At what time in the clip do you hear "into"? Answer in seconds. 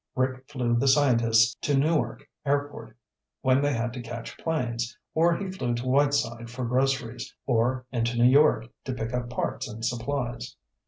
7.91-8.17